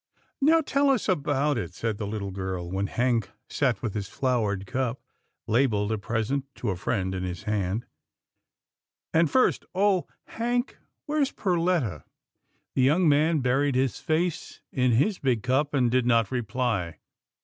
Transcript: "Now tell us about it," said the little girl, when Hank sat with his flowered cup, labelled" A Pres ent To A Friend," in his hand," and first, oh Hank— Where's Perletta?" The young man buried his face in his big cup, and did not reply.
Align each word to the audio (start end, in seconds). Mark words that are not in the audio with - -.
"Now 0.41 0.61
tell 0.61 0.89
us 0.89 1.07
about 1.07 1.59
it," 1.59 1.75
said 1.75 1.99
the 1.99 2.07
little 2.07 2.31
girl, 2.31 2.71
when 2.71 2.87
Hank 2.87 3.29
sat 3.47 3.83
with 3.83 3.93
his 3.93 4.07
flowered 4.09 4.65
cup, 4.65 4.99
labelled" 5.45 5.91
A 5.91 5.99
Pres 5.99 6.31
ent 6.31 6.45
To 6.55 6.71
A 6.71 6.75
Friend," 6.75 7.13
in 7.13 7.21
his 7.21 7.43
hand," 7.43 7.85
and 9.13 9.29
first, 9.29 9.63
oh 9.75 10.07
Hank— 10.25 10.79
Where's 11.05 11.31
Perletta?" 11.31 12.03
The 12.73 12.81
young 12.81 13.07
man 13.07 13.41
buried 13.41 13.75
his 13.75 13.99
face 13.99 14.61
in 14.71 14.93
his 14.93 15.19
big 15.19 15.43
cup, 15.43 15.71
and 15.71 15.91
did 15.91 16.07
not 16.07 16.31
reply. 16.31 16.97